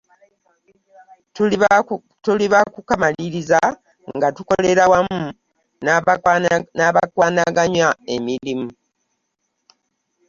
[2.23, 3.59] Tuli baakukamaliririza
[4.15, 5.21] nga tukolera wamu
[6.77, 8.69] n’abakwanaganya emirimu.